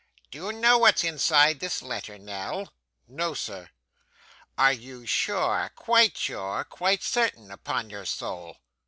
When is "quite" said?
5.75-6.17, 6.63-7.03